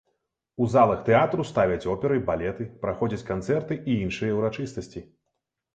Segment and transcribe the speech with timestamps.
[0.63, 5.11] У залах тэатру ставяць оперы, балеты, праходзяць канцэрты і іншыя ўрачыстасці.